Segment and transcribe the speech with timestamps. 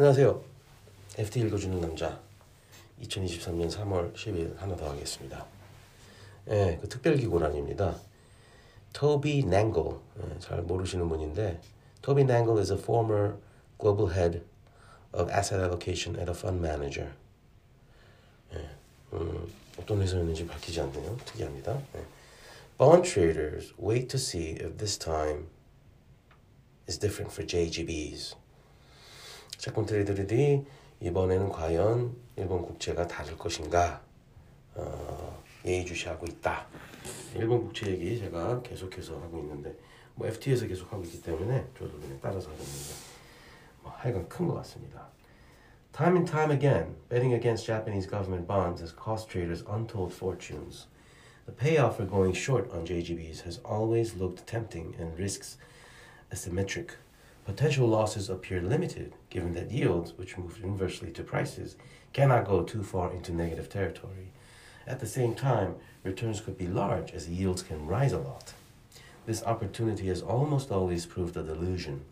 [0.00, 0.42] 안녕하세요.
[1.18, 2.18] FT 읽어주는 남자
[3.02, 5.44] 2023년 3월 10일 하나 더 하겠습니다.
[6.48, 8.00] 예, 그 특별기고란입니다.
[8.94, 11.60] Toby Nangle 예, 잘 모르시는 분인데
[12.00, 13.36] Toby Nangle is a former
[13.78, 14.42] global head
[15.12, 17.12] of asset allocation at a fund manager.
[18.54, 18.70] 예,
[19.12, 21.18] 음, 어떤 회사였는지 밝히지 않네요.
[21.26, 21.78] 특이합니다.
[21.96, 22.06] 예.
[22.78, 25.48] Bond traders wait to see if this time
[26.88, 28.39] is different for JGBs.
[29.60, 30.64] 채권 트레이더들이
[31.00, 34.00] 이번에는 과연 일본 국채가 다를 것인가
[34.74, 36.66] 어, 예의주시하고 있다.
[37.34, 39.76] 일본 국채 얘기 제가 계속해서 하고 있는데
[40.14, 42.64] 뭐 FT에서 계속 하고 있기 때문에 저도 그냥 따라서 하는데
[43.82, 45.06] 뭐 하여간 큰 것 같습니다.
[45.92, 50.86] Time and time again, betting against Japanese government bonds has cost traders untold fortunes.
[51.44, 55.58] The payoff for going short on JGBs has always looked tempting and risks
[56.32, 56.96] asymmetric.
[57.44, 61.76] Potential losses appear limited given that yields, which move inversely to prices,
[62.12, 64.32] cannot go too far into negative territory.
[64.86, 68.52] At the same time, returns could be large as yields can rise a lot.
[69.26, 72.04] This opportunity has almost always proved a delusion.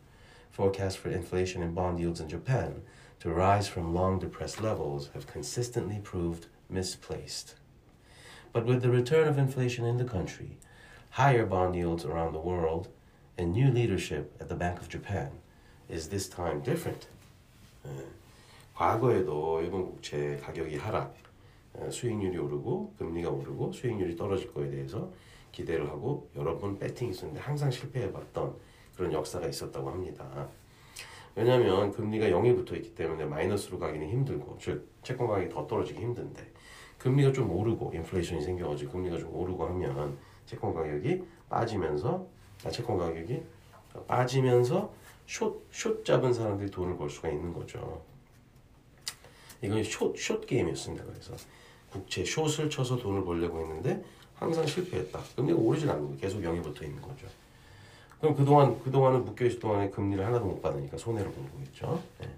[0.51, 2.83] Forecasts for inflation and bond yields in Japan
[3.21, 7.55] to rise from long depressed levels have consistently proved misplaced.
[8.53, 10.59] But with the return of inflation in the country,
[11.11, 12.89] higher bond yields around the world,
[13.39, 15.31] and new leadership at the Bank of Japan,
[15.89, 17.07] is this time different?
[17.87, 17.91] 예,
[18.75, 21.15] 과거에도 일본 국채 가격이 하락,
[21.81, 25.11] 예, 수익률이 오르고 금리가 오르고 수익률이 떨어질 거에 대해서
[25.53, 28.55] 기대를 하고 여러 번 배팅이 있었는데 항상 실패해봤던
[28.97, 30.49] 그런 역사가 있었다고 합니다.
[31.37, 36.45] 왜냐하면 금리가 0에 붙어 있기 때문에 마이너스로 가기는 힘들고 즉 채권 가격이 더 떨어지기 힘든데
[36.99, 42.38] 금리가 좀 오르고 인플레이션이 생겨가지고 금리가 좀 오르고 하면 채권 가격이 빠지면서 아,
[42.71, 43.43] 채권 가격이
[44.07, 44.93] 빠지면서
[45.27, 48.03] 숏, 숏 잡은 사람들이 돈을 벌 수가 있는 거죠.
[49.63, 51.05] 이건 숏, 숏 게임이었습니다.
[51.05, 51.35] 그래서
[51.91, 54.03] 국채 숏을 쳐서 돈을 벌려고 했는데
[54.35, 55.21] 항상 실패했다.
[55.37, 56.17] 금리가 오르진 거예요.
[56.17, 57.27] 계속 0에 붙어 있는 거죠.
[58.21, 62.03] 그럼 그동안, 그동안은 묶여있을 동안에 금리를 하나도 못 받으니까 손해를 보는 거겠죠.
[62.21, 62.29] 네.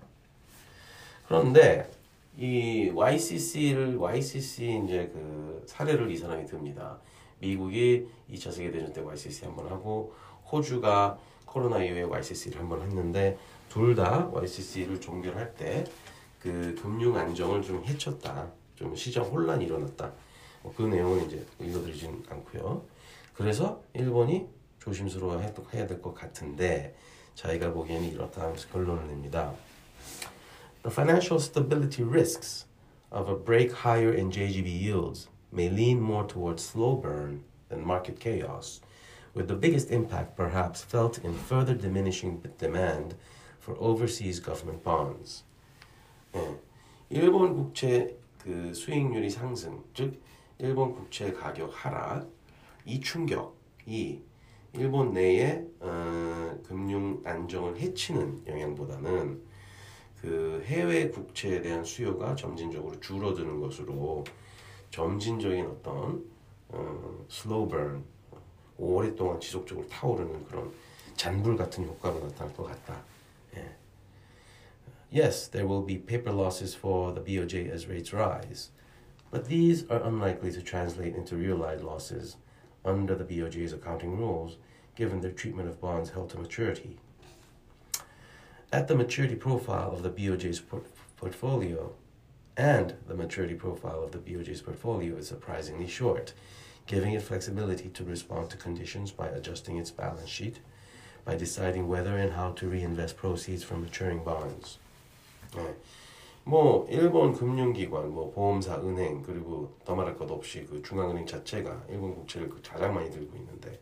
[1.26, 1.91] 그런데
[2.36, 6.98] 이 YCC를, YCC 이제 그 사례를 이 사람이 듭니다.
[7.40, 10.14] 미국이 2차 세계대전 때 YCC 한번 하고
[10.50, 13.36] 호주가 코로나 이후에 YCC를 한번 했는데
[13.68, 15.84] 둘 다 YCC를 종결할 때
[16.40, 18.50] 그 금융 안정을 좀 해쳤다.
[18.74, 20.10] 좀 시장 혼란이 일어났다.
[20.62, 22.82] 뭐 그 내용은 이제 읽어드리진 않고요.
[23.34, 24.46] 그래서 일본이
[24.78, 26.94] 조심스러워 해야 될 것 같은데
[27.34, 29.52] 자기가 보기에는 이렇다 하면서 결론을 냅니다.
[30.82, 32.66] The financial stability risks
[33.10, 38.20] of a break higher in JGB yields may lean more towards slow burn than market
[38.20, 38.80] chaos,
[39.34, 43.14] with the biggest impact perhaps felt in further diminishing demand
[43.58, 45.44] for overseas government bonds.
[46.34, 46.58] 예,
[47.10, 50.20] 일본 국채 그 수익률이 상승, 즉
[50.58, 52.28] 일본 국채 가격 하락,
[52.84, 54.22] 이 충격이
[54.74, 59.42] 일본 내의 어, 금융 안정을 해치는 영향보다는
[60.20, 64.24] 그 해외 국채에 대한 수요가 점진적으로 줄어드는 것으로
[64.91, 66.25] 점진적인 어떤
[66.69, 68.03] 어, 슬로우 번
[68.77, 70.71] 오랫동안 지속적으로 타오르는 그런
[71.16, 73.01] 잔불 같은 효과로 나타날 것 같다.
[73.55, 73.75] 예.
[75.11, 78.71] Yes, there will be paper losses for the BOJ as rates rise,
[79.31, 82.38] but these are unlikely to translate into realized losses
[82.83, 84.57] under the BOJ's accounting rules,
[84.95, 86.97] given their treatment of bonds held to maturity.
[88.71, 91.93] At the maturity profile of the BOJ's port- portfolio,
[92.56, 96.32] and the maturity profile of the BOJ's portfolio is surprisingly short,
[96.86, 100.58] giving it flexibility to respond to conditions by adjusting its balance sheet,
[101.24, 104.78] by deciding whether and how to reinvest proceeds from maturing bonds.
[105.52, 105.74] 네.
[106.44, 112.14] 뭐 일본 금융기관, 뭐 보험사, 은행 그리고 더 말할 것 없이 그 중앙은행 자체가 일본
[112.14, 113.78] 국채를 그 가장 많이 들고 있는데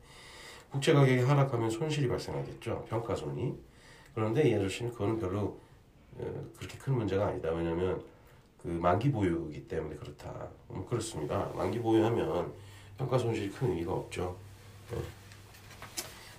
[0.71, 3.55] 국채 가격이 하락하면 손실이 발생하겠죠 평가손이
[4.15, 5.59] 그런데 이 아저씨는 그거는 별로
[6.19, 8.03] 어, 그렇게 큰 문제가 아니다 왜냐하면
[8.63, 12.53] 그 만기 보유이기 때문에 그렇다 음, 그렇습니다 만기 보유하면
[12.97, 14.37] 평가 손실이 큰 의미가 없죠
[14.91, 14.99] 네.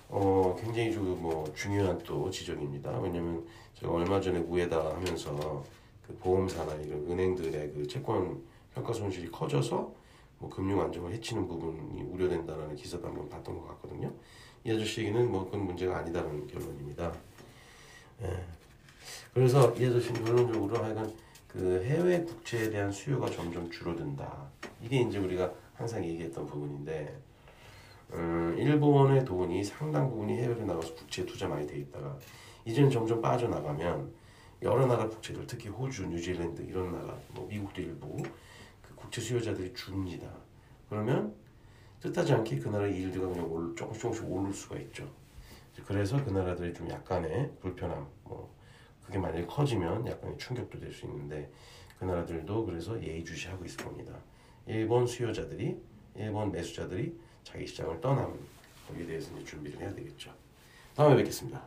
[0.08, 5.64] 어 굉장히 좀뭐 중요한 또 지적입니다 왜냐하면 제가 얼마 전에 우에다 하면서
[6.06, 8.42] 그 보험사나 이런 은행들의 그 채권
[8.74, 10.00] 평가 손실이 커져서
[10.38, 14.12] 뭐 금융 안정을 해치는 부분이 우려된다라는 기사도 한번 봤던 것 같거든요.
[14.64, 17.12] 이 아저씨에게는 뭐 그건 문제가 아니다는 결론입니다.
[18.22, 18.44] 예.
[19.32, 21.12] 그래서 이 아저씨는 결론적으로 하여간
[21.52, 24.48] 그 해외 국채에 대한 수요가 점점 줄어든다.
[24.80, 27.20] 이게 이제 우리가 항상 얘기했던 부분인데,
[28.12, 32.16] 음, 일본의 돈이 상당 부분이 해외로 나가서 국채에 투자 많이 돼 있다가
[32.64, 34.12] 이제는 점점 빠져나가면
[34.62, 38.16] 여러 나라 국채들 특히 호주, 뉴질랜드 이런 나라, 뭐 미국도 일부
[38.82, 40.28] 그 국채 수요자들이 줍니다.
[40.88, 41.34] 그러면
[42.00, 45.08] 뜻하지 않게 그 나라 일드가 그냥 올, 조금씩 조금씩 오를 수가 있죠.
[45.86, 48.52] 그래서 그 나라들이 좀 약간의 불편함, 뭐
[49.10, 51.50] 그게 만약에 커지면 약간의 충격도 될 수 있는데
[51.98, 54.14] 그 나라들도 그래서 예의주시하고 있을 겁니다.
[54.66, 55.76] 일본 수요자들이
[56.14, 58.38] 일본 매수자들이 자기 시장을 떠나면
[58.86, 60.32] 거기에 대해서 이제 준비를 해야 되겠죠.
[60.94, 61.60] 다음에 뵙겠습니다.